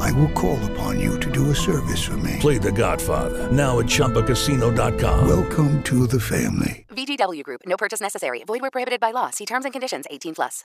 I 0.00 0.12
will 0.12 0.30
call 0.32 0.58
upon 0.72 1.00
you 1.00 1.18
to 1.18 1.30
do 1.30 1.50
a 1.50 1.54
service 1.54 2.02
for 2.02 2.16
me. 2.16 2.36
Play 2.40 2.58
The 2.58 2.72
Godfather 2.72 3.50
now 3.52 3.78
at 3.80 3.86
ChumbaCasino.com. 3.86 5.28
Welcome 5.28 5.82
to 5.84 6.06
the 6.06 6.20
family. 6.20 6.86
VGW 6.90 7.42
Group. 7.42 7.62
No 7.66 7.76
purchase 7.76 8.00
necessary. 8.00 8.42
Void 8.46 8.60
where 8.62 8.70
prohibited 8.70 9.00
by 9.00 9.12
law. 9.12 9.30
See 9.30 9.44
terms 9.46 9.64
and 9.64 9.72
conditions. 9.72 10.06
18 10.10 10.34
plus. 10.34 10.64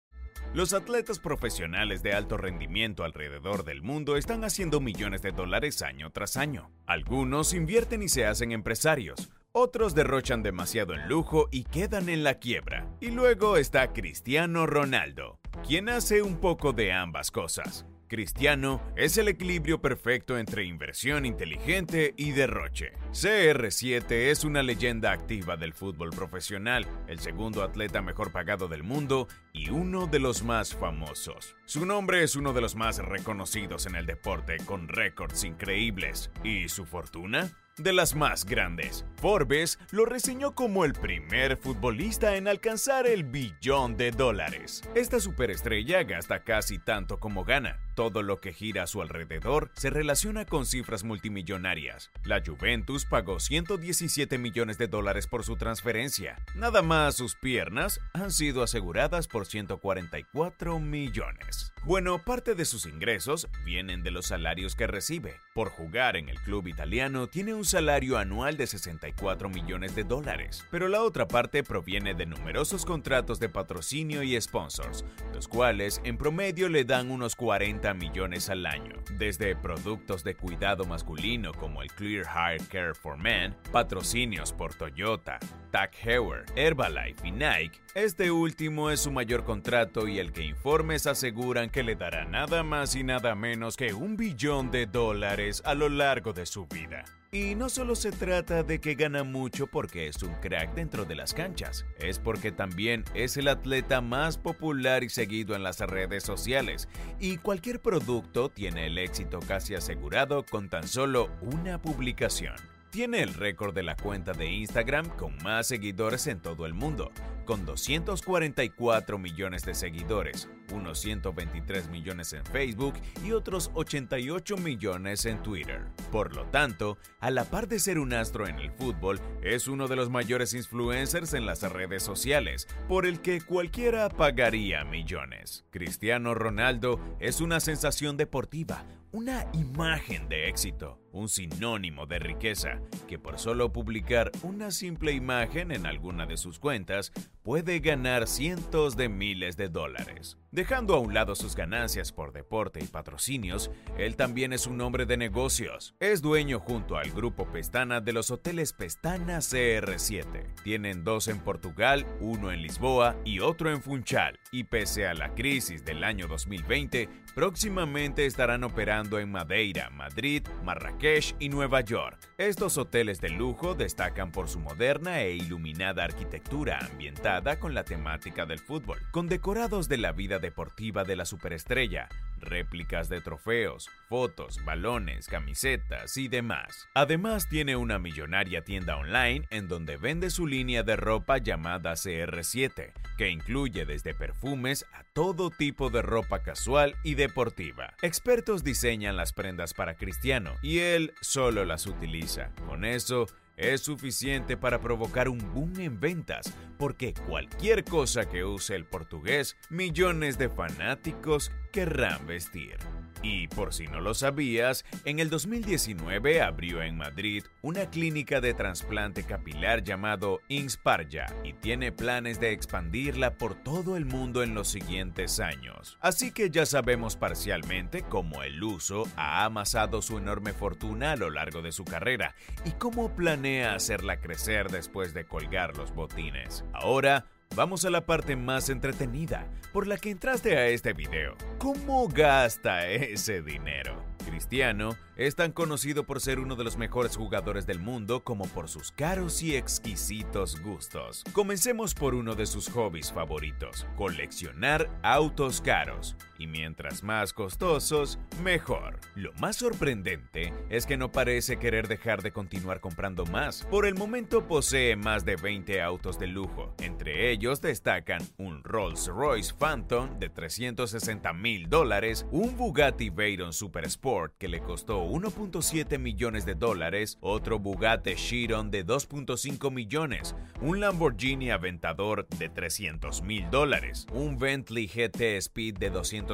Los 0.54 0.74
atletas 0.74 1.20
profesionales 1.20 2.02
de 2.02 2.14
alto 2.14 2.38
rendimiento 2.38 3.04
alrededor 3.04 3.64
del 3.64 3.82
mundo 3.82 4.16
están 4.16 4.44
haciendo 4.44 4.80
millones 4.80 5.22
de 5.22 5.32
dólares 5.32 5.82
año 5.82 6.10
tras 6.12 6.38
año. 6.38 6.72
Algunos 6.86 7.54
invierten 7.54 8.02
y 8.02 8.10
se 8.10 8.26
hacen 8.26 8.52
empresarios. 8.52 9.30
Otros 9.52 9.94
derrochan 9.94 10.44
demasiado 10.44 10.94
en 10.94 11.10
lujo 11.10 11.48
y 11.52 11.64
quedan 11.66 12.10
en 12.10 12.24
la 12.24 12.36
quiebra. 12.36 12.88
Y 13.02 13.12
luego 13.12 13.58
está 13.58 13.92
Cristiano 13.92 14.66
Ronaldo, 14.66 15.40
quien 15.68 15.90
hace 15.90 16.22
un 16.22 16.38
poco 16.38 16.74
de 16.74 16.94
ambas 16.94 17.30
cosas. 17.30 17.86
Cristiano 18.08 18.82
es 18.96 19.18
el 19.18 19.28
equilibrio 19.28 19.82
perfecto 19.82 20.38
entre 20.38 20.64
inversión 20.64 21.26
inteligente 21.26 22.14
y 22.16 22.32
derroche. 22.32 22.94
CR7 23.12 24.12
es 24.32 24.44
una 24.44 24.64
leyenda 24.64 25.12
activa 25.12 25.58
del 25.58 25.74
fútbol 25.74 26.12
profesional, 26.12 26.88
el 27.08 27.20
segundo 27.20 27.64
atleta 27.64 28.02
mejor 28.02 28.32
pagado 28.32 28.68
del 28.68 28.84
mundo 28.84 29.28
y 29.52 29.70
uno 29.70 30.08
de 30.08 30.20
los 30.20 30.44
más 30.44 30.74
famosos. 30.74 31.56
Su 31.66 31.86
nombre 31.86 32.24
es 32.24 32.36
uno 32.36 32.54
de 32.54 32.62
los 32.62 32.76
más 32.76 33.00
reconocidos 33.00 33.86
en 33.86 33.96
el 33.96 34.06
deporte, 34.06 34.58
con 34.66 34.88
récords 34.88 35.44
increíbles. 35.44 36.32
¿Y 36.44 36.70
su 36.70 36.86
fortuna? 36.86 37.52
de 37.78 37.94
las 37.94 38.16
más 38.16 38.44
grandes. 38.46 39.06
Forbes 39.18 39.80
lo 39.92 40.06
reseñó 40.06 40.56
como 40.56 40.84
el 40.84 40.94
primer 40.94 41.58
futbolista 41.58 42.36
en 42.36 42.48
alcanzar 42.48 43.06
el 43.06 43.24
billón 43.24 43.98
de 43.98 44.10
dólares. 44.10 44.84
Esta 44.96 45.20
superestrella 45.20 46.04
gasta 46.04 46.44
casi 46.44 46.80
tanto 46.80 47.20
como 47.20 47.44
gana. 47.44 47.80
Todo 47.98 48.22
lo 48.22 48.40
que 48.40 48.54
gira 48.54 48.84
a 48.84 48.88
su 48.88 49.02
alrededor 49.02 49.72
se 49.74 49.90
relaciona 49.90 50.46
con 50.46 50.68
cifras 50.68 51.04
multimillonarias. 51.04 52.12
La 52.26 52.44
Juventus 52.46 53.06
pagó 53.06 53.40
117 53.40 54.38
millones 54.38 54.78
de 54.78 54.88
dólares 54.88 55.26
por 55.26 55.44
su 55.44 55.56
transferencia. 55.56 56.38
Nada 56.54 56.84
más 56.84 57.16
sus 57.16 57.34
piernas 57.34 58.00
han 58.14 58.30
sido 58.30 58.62
aseguradas 58.62 59.28
por 59.28 59.48
144 59.48 60.80
millones. 60.80 61.74
Bueno, 61.86 62.22
parte 62.24 62.54
de 62.54 62.66
sus 62.66 62.86
ingresos 62.86 63.48
vienen 63.66 64.04
de 64.04 64.12
los 64.12 64.28
salarios 64.28 64.76
que 64.76 64.86
recibe. 64.86 65.40
Por 65.56 65.70
jugar 65.70 66.18
en 66.18 66.30
el 66.30 66.40
club 66.42 66.68
italiano 66.68 67.26
tiene 67.26 67.56
un 67.56 67.66
salario 67.66 68.20
anual 68.20 68.58
de 68.58 68.68
64 68.68 69.50
millones 69.50 69.96
de 69.96 70.04
dólares, 70.04 70.64
pero 70.70 70.88
la 70.88 71.02
otra 71.02 71.28
parte 71.28 71.64
proviene 71.64 72.14
de 72.14 72.28
numerosos 72.28 72.86
contratos 72.86 73.40
de 73.40 73.50
patrocinio 73.50 74.22
y 74.22 74.40
sponsors, 74.40 75.04
los 75.34 75.48
cuales 75.48 76.00
en 76.04 76.20
promedio 76.20 76.70
le 76.70 76.84
dan 76.84 77.10
unos 77.10 77.36
40 77.36 77.87
millones 77.94 78.50
al 78.50 78.66
año. 78.66 78.96
Desde 79.18 79.56
productos 79.56 80.24
de 80.24 80.36
cuidado 80.36 80.86
masculino 80.86 81.54
como 81.54 81.82
el 81.82 81.92
Clear 81.92 82.26
Hair 82.26 82.68
Care 82.68 82.94
for 82.94 83.18
Men, 83.18 83.56
patrocinios 83.72 84.54
por 84.54 84.74
Toyota, 84.74 85.40
Tag 85.72 85.92
Heuer, 86.04 86.46
Herbalife 86.56 87.28
y 87.28 87.32
Nike, 87.32 87.80
este 87.96 88.32
último 88.32 88.92
es 88.92 89.02
su 89.02 89.12
mayor 89.12 89.44
contrato 89.44 90.08
y 90.08 90.20
el 90.20 90.32
que 90.32 90.44
informes 90.44 91.08
aseguran 91.08 91.70
que 91.70 91.84
le 91.84 91.96
dará 91.96 92.26
nada 92.26 92.64
más 92.64 92.96
y 92.96 93.04
nada 93.04 93.36
menos 93.36 93.78
que 93.78 93.94
un 93.94 94.18
billón 94.18 94.72
de 94.72 94.86
dólares 94.86 95.62
a 95.66 95.74
lo 95.74 95.90
largo 95.90 96.34
de 96.34 96.46
su 96.46 96.68
vida. 96.68 97.04
Y 97.30 97.56
no 97.56 97.68
solo 97.68 97.96
se 97.96 98.14
trata 98.14 98.64
de 98.64 98.80
que 98.80 98.96
gana 98.96 99.26
mucho 99.26 99.68
porque 99.68 100.08
es 100.08 100.24
un 100.24 100.34
crack 100.36 100.74
dentro 100.76 101.04
de 101.04 101.16
las 101.16 101.34
canchas, 101.34 101.86
es 102.00 102.20
porque 102.20 102.54
también 102.54 103.04
es 103.14 103.36
el 103.36 103.50
atleta 103.50 104.00
más 104.00 104.38
popular 104.38 105.04
y 105.04 105.10
seguido 105.10 105.54
en 105.54 105.62
las 105.62 105.82
redes 105.82 106.24
sociales, 106.24 106.88
y 107.20 107.36
cualquier 107.38 107.82
producto 107.82 108.48
tiene 108.48 108.88
el 108.88 108.98
éxito 108.98 109.40
casi 109.46 109.76
asegurado 109.76 110.46
con 110.46 110.70
tan 110.70 110.88
solo 110.88 111.30
una 111.42 111.82
publicación. 111.82 112.56
Tiene 112.92 113.22
el 113.22 113.34
récord 113.34 113.76
de 113.76 113.84
la 113.84 113.98
cuenta 113.98 114.32
de 114.32 114.50
Instagram 114.50 115.10
con 115.18 115.36
más 115.44 115.68
seguidores 115.68 116.28
en 116.28 116.40
todo 116.40 116.66
el 116.66 116.74
mundo, 116.74 117.12
con 117.48 117.66
244 117.66 119.18
millones 119.18 119.66
de 119.66 119.74
seguidores, 119.74 120.48
unos 120.72 121.00
123 121.00 121.90
millones 121.90 122.34
en 122.34 122.46
Facebook 122.46 122.94
y 123.26 123.32
otros 123.32 123.72
88 123.74 124.58
millones 124.58 125.26
en 125.26 125.42
Twitter. 125.42 125.86
Por 126.12 126.36
lo 126.36 126.46
tanto, 126.48 126.98
a 127.20 127.32
la 127.32 127.46
par 127.46 127.68
de 127.68 127.80
ser 127.80 127.98
un 127.98 128.14
astro 128.14 128.48
en 128.48 128.60
el 128.60 128.72
fútbol, 128.72 129.20
es 129.42 129.68
uno 129.68 129.88
de 129.88 129.96
los 129.96 130.12
mayores 130.12 130.54
influencers 130.54 131.34
en 131.34 131.46
las 131.46 131.64
redes 131.64 132.04
sociales, 132.04 132.68
por 132.88 133.06
el 133.06 133.22
que 133.22 133.42
cualquiera 133.42 134.10
pagaría 134.10 134.84
millones. 134.84 135.66
Cristiano 135.72 136.36
Ronaldo 136.36 137.00
es 137.20 137.40
una 137.40 137.62
sensación 137.62 138.18
deportiva, 138.18 138.86
una 139.12 139.46
imagen 139.54 140.28
de 140.28 140.50
éxito, 140.50 141.00
un 141.12 141.30
sinónimo 141.30 142.06
de 142.06 142.20
riqueza, 142.20 142.82
que 143.08 143.18
por 143.18 143.40
solo 143.40 143.72
publicar 143.72 144.32
una 144.44 144.70
simple 144.70 145.14
imagen 145.14 145.72
en 145.72 145.86
alguna 145.86 146.26
de 146.26 146.36
sus 146.36 146.60
cuentas 146.60 147.14
puede 147.48 147.80
ganar 147.80 148.28
cientos 148.28 148.98
de 148.98 149.08
miles 149.08 149.56
de 149.56 149.70
dólares. 149.70 150.38
Dejando 150.58 150.96
a 150.96 151.00
un 151.00 151.14
lado 151.14 151.36
sus 151.36 151.56
ganancias 151.56 152.12
por 152.12 152.34
deporte 152.34 152.80
y 152.84 152.88
patrocinios, 152.88 153.70
él 153.96 154.16
también 154.16 154.54
es 154.54 154.66
un 154.66 154.82
hombre 154.82 155.06
de 155.06 155.16
negocios. 155.16 155.94
Es 156.00 156.24
dueño 156.24 156.60
junto 156.60 156.98
al 156.98 157.12
grupo 157.12 157.46
Pestana 157.46 158.02
de 158.02 158.12
los 158.12 158.32
hoteles 158.32 158.74
Pestana 158.74 159.38
CR7. 159.38 160.56
Tienen 160.64 161.04
dos 161.04 161.28
en 161.28 161.42
Portugal, 161.42 162.08
uno 162.22 162.52
en 162.52 162.64
Lisboa 162.64 163.16
y 163.24 163.40
otro 163.40 163.70
en 163.70 163.84
Funchal. 163.84 164.40
Y 164.52 164.64
pese 164.64 165.06
a 165.06 165.14
la 165.14 165.36
crisis 165.36 165.86
del 165.86 166.04
año 166.04 166.28
2020, 166.28 167.08
próximamente 167.36 168.26
estarán 168.26 168.64
operando 168.64 169.20
en 169.20 169.32
Madeira, 169.32 169.92
Madrid, 169.92 170.42
Marrakech 170.64 171.36
y 171.38 171.50
Nueva 171.50 171.82
York. 171.82 172.18
Estos 172.40 172.80
hoteles 172.80 173.22
de 173.22 173.30
lujo 173.30 173.76
destacan 173.76 174.32
por 174.32 174.50
su 174.50 174.60
moderna 174.60 175.22
e 175.22 175.36
iluminada 175.36 176.04
arquitectura 176.04 176.80
ambientada 176.80 177.60
con 177.60 177.76
la 177.76 177.84
temática 177.84 178.48
del 178.48 178.58
fútbol, 178.58 178.98
con 179.12 179.28
decorados 179.28 179.88
de 179.88 179.98
la 179.98 180.14
vida 180.14 180.40
deportiva 180.48 181.04
de 181.04 181.18
la 181.18 181.26
superestrella, 181.26 182.08
réplicas 182.40 183.10
de 183.10 183.20
trofeos, 183.20 183.90
fotos, 184.08 184.64
balones, 184.64 185.28
camisetas 185.28 186.16
y 186.16 186.30
demás. 186.30 186.88
Además 186.94 187.50
tiene 187.50 187.76
una 187.76 188.00
millonaria 188.00 188.64
tienda 188.64 188.96
online 188.96 189.46
en 189.50 189.68
donde 189.68 189.98
vende 189.98 190.30
su 190.30 190.48
línea 190.48 190.84
de 190.84 190.96
ropa 190.96 191.38
llamada 191.38 191.94
CR7, 191.94 192.94
que 193.18 193.30
incluye 193.30 193.86
desde 193.86 194.14
perfumes 194.14 194.86
a 194.94 195.04
todo 195.04 195.50
tipo 195.50 195.90
de 195.90 196.02
ropa 196.02 196.40
casual 196.44 196.96
y 197.04 197.16
deportiva. 197.16 197.94
Expertos 198.02 198.64
diseñan 198.64 199.18
las 199.18 199.34
prendas 199.34 199.74
para 199.74 199.96
Cristiano 199.96 200.56
y 200.62 200.80
él 200.80 201.14
solo 201.20 201.66
las 201.66 201.88
utiliza. 201.88 202.52
Con 202.68 202.86
eso, 202.86 203.28
es 203.58 203.82
suficiente 203.82 204.56
para 204.56 204.80
provocar 204.80 205.28
un 205.28 205.40
boom 205.54 205.80
en 205.80 206.00
ventas, 206.00 206.54
porque 206.78 207.14
cualquier 207.28 207.84
cosa 207.84 208.30
que 208.30 208.46
use 208.46 208.76
el 208.76 208.86
portugués, 208.86 209.58
millones 209.70 210.38
de 210.38 210.48
fanáticos 210.48 211.52
querrán 211.74 212.26
vestir. 212.28 212.78
Y 213.22 213.48
por 213.48 213.74
si 213.74 213.88
no 213.88 214.02
lo 214.02 214.14
sabías, 214.14 214.86
en 215.06 215.20
el 215.20 215.30
2019 215.30 216.42
abrió 216.42 216.82
en 216.82 216.98
Madrid 216.98 217.44
una 217.62 217.90
clínica 217.90 218.42
de 218.42 218.54
trasplante 218.54 219.24
capilar 219.24 219.84
llamado 219.84 220.40
Insparja 220.48 221.26
y 221.44 221.54
tiene 221.54 221.92
planes 221.92 222.40
de 222.40 222.52
expandirla 222.52 223.38
por 223.38 223.56
todo 223.56 223.98
el 223.98 224.06
mundo 224.06 224.44
en 224.44 224.54
los 224.54 224.68
siguientes 224.68 225.40
años. 225.40 225.98
Así 226.02 226.32
que 226.32 226.50
ya 226.50 226.66
sabemos 226.66 227.16
parcialmente 227.16 228.04
cómo 228.04 228.44
el 228.44 228.64
uso 228.64 229.04
ha 229.16 229.46
amasado 229.46 230.02
su 230.02 230.18
enorme 230.18 230.54
fortuna 230.54 231.12
a 231.12 231.16
lo 231.16 231.30
largo 231.30 231.62
de 231.62 231.72
su 231.72 231.84
carrera 231.86 232.36
y 232.66 232.72
cómo 232.72 233.16
planea 233.16 233.76
hacerla 233.76 234.20
crecer 234.20 234.70
después 234.70 235.14
de 235.14 235.26
colgar 235.26 235.76
los 235.78 235.94
botines. 235.94 236.64
Ahora, 236.74 237.26
Vamos 237.56 237.86
a 237.86 237.90
la 237.90 238.06
parte 238.06 238.36
más 238.36 238.70
entretenida, 238.70 239.48
por 239.74 239.88
la 239.88 239.98
que 239.98 240.12
entraste 240.12 240.58
a 240.58 240.68
este 240.68 240.94
video. 240.94 241.36
¿Cómo 241.58 242.08
gasta 242.08 242.88
ese 242.88 243.42
dinero? 243.42 244.04
Cristiano 244.28 244.96
es 245.16 245.36
tan 245.36 245.54
conocido 245.54 246.04
por 246.04 246.20
ser 246.20 246.40
uno 246.40 246.56
de 246.56 246.66
los 246.66 246.78
mejores 246.78 247.16
jugadores 247.16 247.66
del 247.66 247.80
mundo 247.80 248.24
como 248.24 248.46
por 248.46 248.68
sus 248.68 248.92
caros 248.92 249.42
y 249.42 249.56
exquisitos 249.56 250.62
gustos. 250.62 251.24
Comencemos 251.32 251.94
por 251.94 252.14
uno 252.14 252.36
de 252.36 252.46
sus 252.46 252.70
hobbies 252.70 253.12
favoritos, 253.12 253.88
coleccionar 253.96 254.90
autos 255.02 255.62
caros 255.62 256.16
y 256.38 256.48
mientras 256.48 257.04
más 257.04 257.34
costosos, 257.34 258.20
mejor. 258.44 259.00
Lo 259.16 259.34
más 259.34 259.56
sorprendente 259.56 260.54
es 260.70 260.86
que 260.86 260.98
no 260.98 261.12
parece 261.12 261.58
querer 261.58 261.88
dejar 261.88 262.22
de 262.22 262.32
continuar 262.32 262.80
comprando 262.80 263.26
más. 263.26 263.66
Por 263.70 263.86
el 263.86 263.96
momento 263.96 264.48
posee 264.48 264.96
más 264.96 265.26
de 265.26 265.36
20 265.36 265.82
autos 265.82 266.20
de 266.20 266.28
lujo. 266.28 266.76
Entre 266.80 267.32
ellos 267.32 267.62
destacan 267.62 268.22
un 268.38 268.64
Rolls 268.64 269.08
Royce 269.08 269.54
Phantom 269.54 270.20
de 270.20 270.30
360 270.30 271.34
mil 271.34 271.70
dólares, 271.70 272.26
un 272.32 272.56
Bugatti 272.56 273.10
Veyron 273.10 273.54
Super 273.54 273.86
Sport 273.86 274.36
que 274.38 274.48
le 274.48 274.60
costó 274.60 275.04
1.7 275.04 275.98
millones 276.00 276.46
de 276.46 276.56
dólares, 276.56 277.18
otro 277.22 277.60
Bugatti 277.60 278.16
Chiron 278.16 278.72
de 278.72 278.86
2.5 278.86 279.72
millones, 279.72 280.36
un 280.62 280.80
Lamborghini 280.80 281.52
Aventador 281.52 282.28
de 282.28 282.50
300 282.50 283.22
mil 283.22 283.50
dólares, 283.50 284.06
un 284.12 284.38
Bentley 284.38 284.88
GT 284.88 285.38
Speed 285.38 285.78
de 285.78 285.90
200 285.90 286.27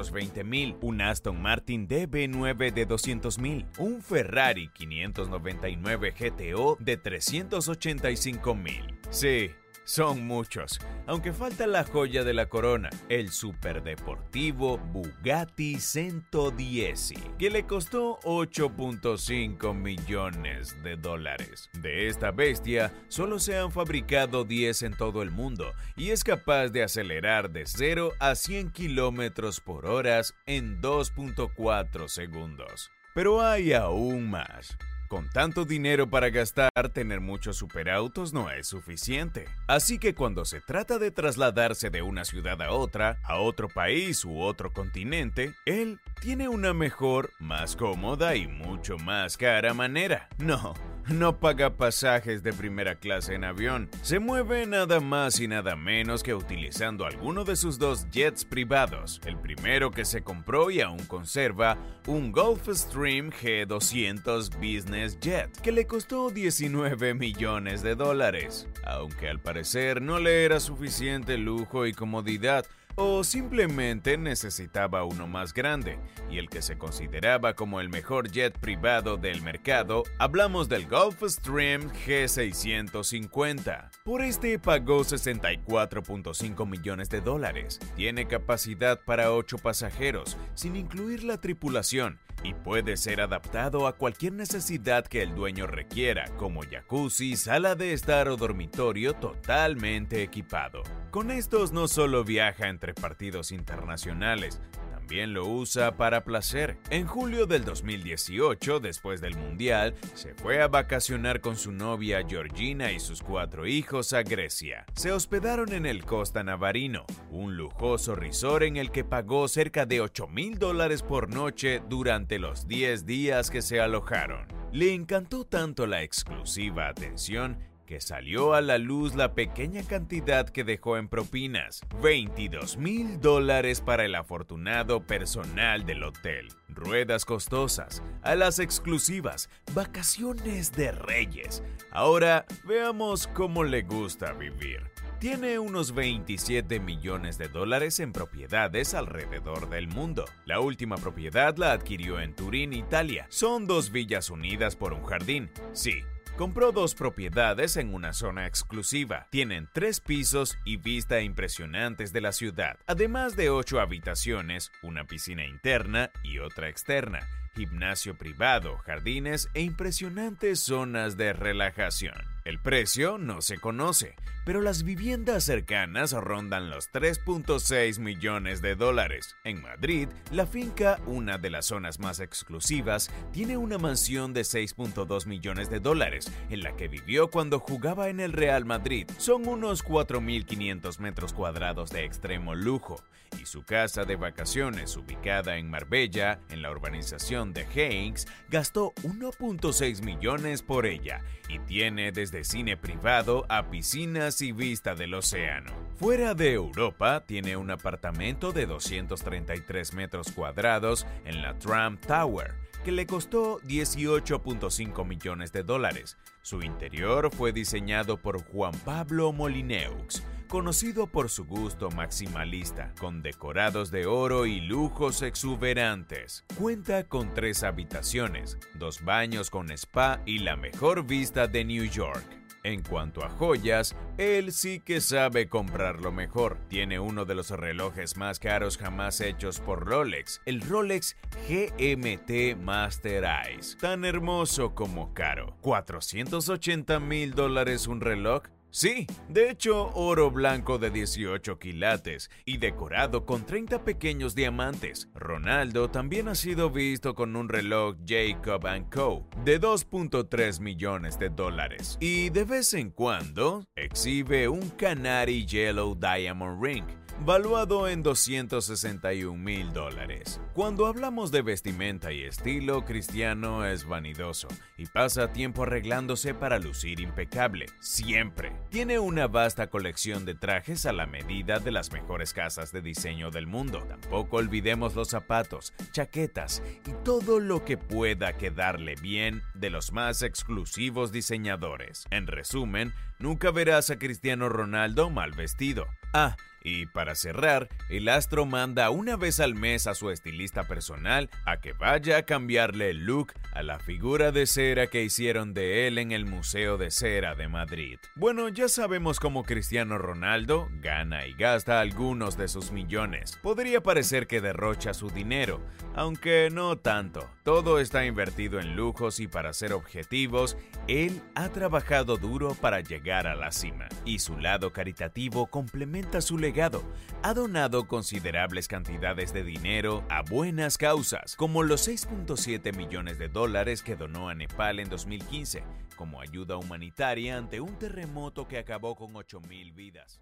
un 0.82 1.02
Aston 1.02 1.42
Martin 1.42 1.88
DB9 1.88 2.74
de 2.74 2.88
200.000, 2.88 3.66
un 3.78 4.02
Ferrari 4.02 4.70
599 4.74 6.14
GTO 6.18 6.78
de 6.80 7.02
385.000. 7.02 8.98
Sí, 9.10 9.52
son 9.84 10.26
muchos, 10.26 10.80
aunque 11.08 11.34
falta 11.34 11.68
la 11.68 11.84
joya 11.84 12.24
de 12.24 12.34
la 12.34 12.46
corona, 12.48 12.90
el 13.10 13.32
superdeportivo 13.32 14.78
Bugatti 14.78 15.80
110, 15.80 17.14
que 17.38 17.50
le 17.50 17.66
costó 17.66 18.20
8.5 18.22 19.74
millones 19.74 20.82
de 20.84 20.96
dólares. 20.96 21.70
De 21.82 22.08
esta 22.08 22.32
bestia, 22.32 22.94
solo 23.08 23.40
se 23.40 23.58
han 23.58 23.72
fabricado 23.72 24.44
10 24.44 24.84
en 24.84 24.98
todo 24.98 25.22
el 25.22 25.32
mundo 25.32 25.74
y 25.96 26.12
es 26.12 26.24
capaz 26.24 26.70
de 26.70 26.84
acelerar 26.84 27.52
de 27.52 27.66
0 27.66 28.12
a 28.20 28.36
100 28.36 28.72
kilómetros 28.72 29.60
por 29.60 29.86
hora 29.86 30.14
en 30.46 30.82
2.4 30.82 32.08
segundos. 32.08 32.92
Pero 33.16 33.42
hay 33.42 33.74
aún 33.74 34.30
más. 34.30 34.78
Con 35.14 35.30
tanto 35.30 35.64
dinero 35.64 36.10
para 36.10 36.32
gastar, 36.32 36.90
tener 36.92 37.22
muchos 37.22 37.56
superautos 37.58 38.34
no 38.34 38.50
es 38.50 38.66
suficiente. 38.66 39.46
Así 39.68 40.00
que 40.00 40.16
cuando 40.16 40.44
se 40.44 40.60
trata 40.60 40.98
de 40.98 41.12
trasladarse 41.12 41.92
de 41.92 42.02
una 42.02 42.26
ciudad 42.26 42.60
a 42.64 42.72
otra, 42.72 43.20
a 43.24 43.38
otro 43.38 43.70
país 43.70 44.26
u 44.26 44.40
otro 44.40 44.74
continente, 44.74 45.54
él 45.68 46.00
tiene 46.20 46.50
una 46.50 46.74
mejor, 46.74 47.30
más 47.38 47.76
cómoda 47.76 48.36
y 48.36 48.48
mucho 48.48 48.98
más 48.98 49.38
cara 49.38 49.76
manera. 49.76 50.30
No, 50.40 50.74
no 51.10 51.40
paga 51.40 51.76
pasajes 51.76 52.44
de 52.44 52.54
primera 52.54 52.96
clase 52.96 53.36
en 53.36 53.44
avión. 53.44 53.90
Se 54.02 54.20
mueve 54.20 54.66
nada 54.66 55.00
más 55.00 55.40
y 55.40 55.48
nada 55.48 55.76
menos 55.76 56.24
que 56.24 56.34
utilizando 56.34 57.06
alguno 57.06 57.44
de 57.44 57.56
sus 57.56 57.78
dos 57.80 58.08
jets 58.12 58.46
privados. 58.46 59.22
El 59.26 59.38
primero 59.38 59.92
que 59.92 60.06
se 60.06 60.24
compró 60.24 60.72
y 60.72 60.82
aún 60.82 61.06
conserva, 61.06 61.78
un 62.08 62.32
Gulfstream 62.32 63.32
G200 63.32 64.56
Business 64.56 65.20
Jet, 65.20 65.50
que 65.62 65.72
le 65.72 65.86
costó 65.88 66.30
19 66.30 67.14
millones 67.14 67.82
de 67.84 67.96
dólares. 67.96 68.68
Aunque 68.86 69.30
al 69.30 69.40
parecer 69.40 70.02
no 70.02 70.20
le 70.20 70.46
era 70.46 70.60
suficiente 70.60 71.38
lujo 71.38 71.86
y 71.86 71.94
comodidad, 71.94 72.66
o 72.96 73.24
simplemente 73.24 74.18
necesitaba 74.18 75.04
uno 75.04 75.28
más 75.28 75.54
grande, 75.54 76.00
y 76.30 76.38
el 76.38 76.50
que 76.50 76.62
se 76.62 76.78
consideraba 76.78 77.54
como 77.54 77.80
el 77.80 77.90
mejor 77.90 78.30
jet 78.30 78.58
privado 78.58 79.18
del 79.18 79.42
mercado, 79.42 80.04
hablamos 80.20 80.70
del 80.70 80.88
Gulfstream 80.88 81.90
G650. 82.06 83.90
Por 84.04 84.22
este 84.22 84.60
pagó 84.60 85.02
64.5 85.02 86.68
millones 86.68 87.10
de 87.10 87.22
dólares, 87.22 87.80
tiene 87.96 88.28
capacidad 88.28 89.00
para 89.06 89.32
8 89.32 89.58
pasajeros, 89.58 90.38
sin 90.54 90.76
incluir 90.76 91.24
la 91.24 91.38
tripulación, 91.38 92.20
y 92.44 92.54
puede 92.54 92.98
ser 92.98 93.22
adaptado 93.22 93.88
a 93.88 93.94
cualquier 93.94 94.34
necesidad 94.34 95.08
que 95.08 95.22
el 95.22 95.34
dueño 95.34 95.66
requiera, 95.66 96.26
como 96.38 96.62
jacuzzi, 96.62 97.38
sala 97.38 97.76
de 97.76 97.94
estar 97.94 98.28
o 98.28 98.36
dormitorio 98.36 99.14
totalmente 99.14 100.22
equipado. 100.24 100.84
Con 101.10 101.32
estos 101.32 101.72
no 101.72 101.88
solo 101.88 102.24
viaja 102.24 102.68
entre 102.68 102.83
partidos 102.92 103.54
internacionales, 103.54 104.60
también 105.04 105.34
lo 105.34 105.46
usa 105.46 105.98
para 105.98 106.24
placer. 106.24 106.78
En 106.90 107.06
julio 107.06 107.46
del 107.46 107.66
2018, 107.66 108.80
después 108.80 109.20
del 109.20 109.36
Mundial, 109.36 109.96
se 110.14 110.34
fue 110.34 110.62
a 110.62 110.70
vacacionar 110.70 111.42
con 111.42 111.58
su 111.58 111.74
novia 111.74 112.26
Georgina 112.26 112.92
y 112.94 113.02
sus 113.02 113.22
cuatro 113.22 113.68
hijos 113.68 114.14
a 114.14 114.24
Grecia. 114.24 114.86
Se 114.96 115.12
hospedaron 115.12 115.74
en 115.74 115.86
el 115.86 116.06
Costa 116.06 116.42
Navarino, 116.42 117.06
un 117.30 117.58
lujoso 117.58 118.16
resort 118.16 118.64
en 118.64 118.78
el 118.78 118.92
que 118.92 119.04
pagó 119.04 119.50
cerca 119.50 119.86
de 119.86 120.00
8 120.00 120.28
mil 120.28 120.58
dólares 120.58 121.04
por 121.04 121.30
noche 121.30 121.82
durante 121.90 122.40
los 122.40 122.66
10 122.66 123.06
días 123.06 123.52
que 123.52 123.62
se 123.62 123.82
alojaron. 123.82 124.48
Le 124.72 124.94
encantó 124.94 125.44
tanto 125.46 125.86
la 125.86 126.02
exclusiva 126.02 126.88
atención 126.88 127.60
que 127.86 128.02
salió 128.02 128.54
a 128.54 128.62
la 128.62 128.78
luz 128.78 129.16
la 129.16 129.34
pequeña 129.34 129.84
cantidad 129.84 130.50
que 130.50 130.64
dejó 130.64 130.98
en 130.98 131.08
propinas, 131.08 131.82
22 132.02 132.78
mil 132.78 133.20
dólares 133.20 133.82
para 133.82 134.06
el 134.06 134.16
afortunado 134.16 135.06
personal 135.06 135.86
del 135.86 136.04
hotel, 136.04 136.48
ruedas 136.70 137.26
costosas, 137.26 138.04
alas 138.22 138.60
exclusivas, 138.60 139.50
vacaciones 139.74 140.72
de 140.72 140.92
reyes. 140.92 141.64
Ahora 141.92 142.46
veamos 142.66 143.28
cómo 143.28 143.64
le 143.64 143.84
gusta 143.84 144.34
vivir. 144.34 144.94
Tiene 145.24 145.58
unos 145.58 145.96
27 145.96 146.82
millones 146.82 147.38
de 147.38 147.48
dólares 147.48 148.02
en 148.02 148.12
propiedades 148.12 148.94
alrededor 148.94 149.70
del 149.70 149.88
mundo. 149.88 150.26
La 150.44 150.60
última 150.60 150.98
propiedad 150.98 151.56
la 151.56 151.72
adquirió 151.72 152.20
en 152.20 152.36
Turín, 152.36 152.74
Italia. 152.74 153.26
Son 153.30 153.66
dos 153.66 153.90
villas 153.90 154.30
unidas 154.30 154.76
por 154.76 154.92
un 154.92 155.06
jardín. 155.06 155.50
Sí, 155.72 156.02
Compró 156.38 156.72
dos 156.72 156.96
propiedades 156.96 157.78
en 157.78 157.94
una 157.94 158.12
zona 158.12 158.48
exclusiva. 158.48 159.28
Tienen 159.30 159.70
tres 159.72 160.00
pisos 160.00 160.58
y 160.66 160.78
vista 160.78 161.22
impresionantes 161.22 162.12
de 162.12 162.22
la 162.22 162.32
ciudad, 162.32 162.80
además 162.88 163.36
de 163.36 163.52
ocho 163.52 163.80
habitaciones, 163.80 164.72
una 164.82 165.06
piscina 165.06 165.46
interna 165.46 166.10
y 166.24 166.40
otra 166.40 166.70
externa, 166.70 167.20
gimnasio 167.56 168.18
privado, 168.18 168.80
jardines 168.80 169.48
e 169.54 169.62
impresionantes 169.62 170.60
zonas 170.60 171.18
de 171.18 171.34
relajación. 171.34 172.33
El 172.46 172.60
precio 172.60 173.18
no 173.18 173.42
se 173.42 173.58
conoce, 173.58 174.16
pero 174.46 174.60
las 174.60 174.84
viviendas 174.84 175.46
cercanas 175.46 176.12
rondan 176.12 176.70
los 176.70 176.92
3.6 176.92 178.00
millones 178.00 178.62
de 178.62 178.76
dólares. 178.76 179.38
En 179.46 179.62
Madrid, 179.62 180.10
la 180.30 180.46
finca, 180.46 181.00
una 181.06 181.38
de 181.38 181.50
las 181.50 181.68
zonas 181.68 182.00
más 182.00 182.20
exclusivas, 182.20 183.10
tiene 183.32 183.56
una 183.56 183.78
mansión 183.78 184.34
de 184.34 184.42
6.2 184.42 185.26
millones 185.26 185.70
de 185.70 185.80
dólares, 185.80 186.30
en 186.50 186.64
la 186.64 186.76
que 186.76 186.90
vivió 186.90 187.32
cuando 187.32 187.60
jugaba 187.60 188.10
en 188.10 188.20
el 188.20 188.34
Real 188.34 188.66
Madrid. 188.66 189.10
Son 189.18 189.48
unos 189.48 189.82
4.500 189.86 191.00
metros 191.00 191.32
cuadrados 191.32 191.92
de 191.92 192.04
extremo 192.04 192.56
lujo, 192.56 193.02
y 193.42 193.46
su 193.46 193.64
casa 193.64 194.06
de 194.06 194.16
vacaciones, 194.16 194.96
ubicada 194.96 195.58
en 195.58 195.70
Marbella, 195.70 196.40
en 196.50 196.62
la 196.62 196.72
urbanización 196.72 197.54
de 197.54 197.66
Hanks, 197.66 198.28
gastó 198.50 198.94
1.6 199.04 200.04
millones 200.04 200.62
por 200.62 200.86
ella 200.86 201.22
y 201.50 201.60
tiene 201.60 202.12
desde 202.12 202.33
cine 202.42 202.78
privado 202.78 203.46
a 203.50 203.70
piscinas 203.70 204.42
y 204.42 204.52
vista 204.52 204.96
del 204.96 205.14
océano. 205.14 205.72
Fuera 205.98 206.34
de 206.34 206.54
Europa, 206.54 207.24
tiene 207.26 207.56
un 207.56 207.70
apartamento 207.70 208.52
de 208.52 208.66
233 208.66 209.94
metros 209.94 210.32
cuadrados 210.32 211.06
en 211.26 211.44
la 211.44 211.60
Trump 211.60 212.04
Tower, 212.06 212.56
que 212.84 212.92
le 212.92 213.06
costó 213.06 213.60
18.5 213.62 215.06
millones 215.06 215.52
de 215.52 215.64
dólares. 215.64 216.18
Su 216.42 216.64
interior 216.64 217.30
fue 217.32 217.54
diseñado 217.54 218.18
por 218.18 218.44
Juan 218.44 218.74
Pablo 218.84 219.32
Molineux, 219.32 220.24
conocido 220.44 221.08
por 221.08 221.30
su 221.30 221.46
gusto 221.46 221.90
maximalista, 221.92 222.94
con 223.00 223.22
decorados 223.22 223.92
de 223.92 224.06
oro 224.06 224.46
y 224.46 224.60
lujos 224.60 225.22
exuberantes. 225.22 226.46
Cuenta 226.58 227.04
con 227.04 227.34
tres 227.34 227.64
habitaciones, 227.64 228.58
dos 228.76 229.04
baños 229.04 229.50
con 229.50 229.72
spa 229.72 230.22
y 230.26 230.40
la 230.40 230.56
mejor 230.56 231.06
vista 231.06 231.48
de 231.48 231.66
New 231.66 231.86
York. 231.86 232.44
En 232.64 232.82
cuanto 232.82 233.26
a 233.26 233.30
joyas, 233.30 233.94
él 234.18 234.54
sí 234.54 234.80
que 234.80 235.02
sabe 235.02 235.50
comprar 235.50 236.00
lo 236.00 236.14
mejor. 236.14 236.58
Tiene 236.70 236.98
uno 236.98 237.26
de 237.26 237.36
los 237.36 237.50
relojes 237.50 238.16
más 238.16 238.40
caros 238.40 238.78
jamás 238.78 239.20
hechos 239.20 239.60
por 239.60 239.86
Rolex, 239.86 240.42
el 240.46 240.62
Rolex 240.62 241.18
GMT 241.50 242.58
Master 242.62 243.26
Eyes. 243.26 243.78
Tan 243.82 244.06
hermoso 244.06 244.74
como 244.76 245.14
caro. 245.14 245.58
¿480 245.62 247.02
mil 247.02 247.34
dólares 247.34 247.88
un 247.88 248.00
reloj? 248.00 248.44
Sí, 248.76 249.06
de 249.30 249.52
hecho, 249.52 249.92
oro 249.94 250.32
blanco 250.32 250.80
de 250.80 250.90
18 250.90 251.60
quilates 251.60 252.32
y 252.44 252.58
decorado 252.58 253.24
con 253.24 253.46
30 253.46 253.86
pequeños 253.86 254.34
diamantes. 254.34 255.10
Ronaldo 255.14 255.92
también 255.92 256.28
ha 256.28 256.34
sido 256.34 256.72
visto 256.72 257.14
con 257.14 257.36
un 257.36 257.50
reloj 257.50 257.98
Jacob 258.04 258.64
Co. 258.90 259.28
de 259.46 259.62
2.3 259.62 260.60
millones 260.60 261.20
de 261.20 261.30
dólares 261.30 262.00
y 262.02 262.32
de 262.32 262.46
vez 262.46 262.74
en 262.74 262.90
cuando 262.90 263.64
exhibe 263.76 264.48
un 264.48 264.68
Canary 264.72 265.46
Yellow 265.46 265.94
Diamond 265.94 266.60
Ring 266.60 267.03
valuado 267.26 267.88
en 267.88 268.04
261 268.04 269.38
mil 269.38 269.72
dólares. 269.72 270.42
Cuando 270.54 270.88
hablamos 270.88 271.32
de 271.32 271.42
vestimenta 271.42 272.12
y 272.12 272.24
estilo, 272.24 272.84
Cristiano 272.86 273.66
es 273.66 273.88
vanidoso 273.88 274.48
y 274.78 274.86
pasa 274.88 275.32
tiempo 275.32 275.64
arreglándose 275.64 276.34
para 276.34 276.60
lucir 276.60 277.00
impecable, 277.00 277.68
siempre. 277.80 278.52
Tiene 278.70 279.00
una 279.00 279.28
vasta 279.28 279.68
colección 279.68 280.26
de 280.26 280.36
trajes 280.36 280.86
a 280.86 280.94
la 280.94 281.06
medida 281.06 281.60
de 281.60 281.72
las 281.72 281.92
mejores 281.92 282.34
casas 282.34 282.72
de 282.72 282.82
diseño 282.82 283.32
del 283.32 283.48
mundo. 283.48 283.80
Tampoco 283.88 284.38
olvidemos 284.38 284.96
los 284.96 285.10
zapatos, 285.10 285.74
chaquetas 285.92 286.62
y 286.86 286.92
todo 287.04 287.40
lo 287.40 287.64
que 287.64 287.78
pueda 287.78 288.34
quedarle 288.34 288.96
bien 288.96 289.42
de 289.54 289.70
los 289.70 289.92
más 289.92 290.22
exclusivos 290.22 291.12
diseñadores. 291.12 292.06
En 292.12 292.28
resumen, 292.28 292.94
nunca 293.20 293.52
verás 293.52 293.90
a 293.90 293.98
Cristiano 293.98 294.50
Ronaldo 294.50 295.10
mal 295.10 295.32
vestido. 295.32 295.86
Ah, 296.14 296.36
y 296.64 296.86
para 296.86 297.16
cerrar, 297.16 297.68
el 297.90 298.08
astro 298.08 298.46
manda 298.46 298.90
una 298.90 299.18
vez 299.18 299.40
al 299.40 299.54
mes 299.54 299.86
a 299.88 299.94
su 299.94 300.10
estilista 300.10 300.68
personal 300.68 301.30
a 301.46 301.60
que 301.60 301.74
vaya 301.74 302.18
a 302.18 302.24
cambiarle 302.24 302.92
el 302.92 303.06
look 303.06 303.34
a 303.54 303.62
la 303.64 303.80
figura 303.80 304.32
de 304.32 304.46
cera 304.46 304.88
que 304.88 305.04
hicieron 305.04 305.54
de 305.54 305.88
él 305.88 305.98
en 305.98 306.12
el 306.12 306.26
Museo 306.26 306.78
de 306.78 306.90
Cera 306.90 307.36
de 307.36 307.48
Madrid. 307.48 308.00
Bueno, 308.16 308.48
ya 308.50 308.70
sabemos 308.70 309.20
cómo 309.20 309.44
Cristiano 309.44 309.98
Ronaldo 309.98 310.70
gana 310.82 311.28
y 311.28 311.34
gasta 311.34 311.82
algunos 311.82 312.38
de 312.38 312.48
sus 312.48 312.72
millones. 312.72 313.38
Podría 313.44 313.84
parecer 313.84 314.26
que 314.28 314.42
derrocha 314.42 314.94
su 314.94 315.10
dinero, 315.10 315.62
aunque 315.96 316.50
no 316.52 316.78
tanto. 316.78 317.30
Todo 317.44 317.80
está 317.80 318.06
invertido 318.06 318.60
en 318.60 318.76
lujos 318.76 319.20
y 319.20 319.28
para 319.28 319.54
ser 319.54 319.74
objetivos, 319.74 320.58
él 320.88 321.22
ha 321.36 321.50
trabajado 321.50 322.18
duro 322.18 322.56
para 322.56 322.80
llegar 322.80 323.28
a 323.28 323.36
la 323.36 323.52
cima. 323.52 323.88
Y 324.06 324.20
su 324.20 324.38
lado 324.38 324.72
caritativo 324.72 325.48
complementa 325.48 326.22
su 326.22 326.38
legado 326.38 326.53
ha 326.62 327.34
donado 327.34 327.88
considerables 327.88 328.68
cantidades 328.68 329.34
de 329.34 329.44
dinero 329.44 330.04
a 330.10 330.22
buenas 330.22 330.78
causas, 330.78 331.36
como 331.36 331.64
los 331.64 331.88
6.7 331.88 332.76
millones 332.76 333.18
de 333.18 333.28
dólares 333.28 333.82
que 333.82 333.96
donó 333.96 334.30
a 334.30 334.36
Nepal 334.36 334.80
en 334.80 334.88
2015, 334.88 335.64
como 335.96 336.22
ayuda 336.22 336.58
humanitaria 336.58 337.38
ante 337.38 337.60
un 337.60 337.80
terremoto 337.80 338.48
que 338.48 338.60
acabó 338.60 338.96
con 338.96 339.14
8.000 339.14 339.74
vidas. 339.74 340.22